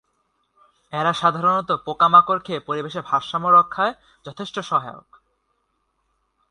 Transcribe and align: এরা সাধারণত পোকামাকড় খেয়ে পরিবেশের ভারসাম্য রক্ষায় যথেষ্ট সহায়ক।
এরা 0.93 1.11
সাধারণত 1.13 1.69
পোকামাকড় 1.85 2.41
খেয়ে 2.45 2.59
পরিবেশের 2.59 3.01
ভারসাম্য 3.01 3.47
রক্ষায় 3.49 3.93
যথেষ্ট 4.25 4.55
সহায়ক। 4.59 5.07